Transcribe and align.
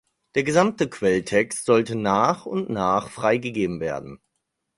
Der 0.33 0.41
gesamte 0.43 0.89
Quelltext 0.89 1.63
sollte 1.63 1.93
nach 1.95 2.47
und 2.47 2.71
nach 2.71 3.11
freigegeben 3.11 3.79
werden. 3.79 4.19